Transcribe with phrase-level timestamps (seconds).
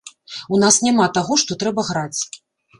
[0.57, 2.21] У нас няма таго, што трэба граць.